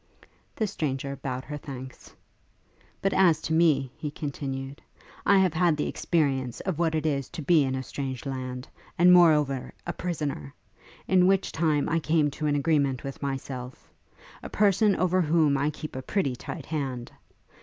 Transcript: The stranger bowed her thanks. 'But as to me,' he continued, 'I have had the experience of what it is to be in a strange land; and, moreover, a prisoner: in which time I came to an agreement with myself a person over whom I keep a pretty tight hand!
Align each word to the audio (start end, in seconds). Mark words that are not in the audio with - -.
The 0.55 0.65
stranger 0.65 1.15
bowed 1.15 1.45
her 1.45 1.57
thanks. 1.57 2.11
'But 3.03 3.13
as 3.13 3.39
to 3.43 3.53
me,' 3.53 3.91
he 3.95 4.09
continued, 4.09 4.81
'I 5.27 5.37
have 5.37 5.53
had 5.53 5.77
the 5.77 5.87
experience 5.87 6.59
of 6.61 6.79
what 6.79 6.95
it 6.95 7.05
is 7.05 7.29
to 7.29 7.41
be 7.43 7.63
in 7.63 7.75
a 7.75 7.83
strange 7.83 8.25
land; 8.25 8.67
and, 8.97 9.13
moreover, 9.13 9.75
a 9.85 9.93
prisoner: 9.93 10.55
in 11.07 11.27
which 11.27 11.51
time 11.51 11.87
I 11.87 11.99
came 11.99 12.31
to 12.31 12.47
an 12.47 12.55
agreement 12.55 13.03
with 13.03 13.21
myself 13.21 13.91
a 14.41 14.49
person 14.49 14.95
over 14.95 15.21
whom 15.21 15.55
I 15.55 15.69
keep 15.69 15.95
a 15.95 16.01
pretty 16.01 16.35
tight 16.35 16.65
hand! 16.65 17.11